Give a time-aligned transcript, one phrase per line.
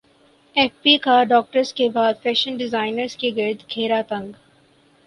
[0.55, 4.31] F B کا doctors کے بعد فیشن ڈیزائنرز کے گرد گھیرا تنگ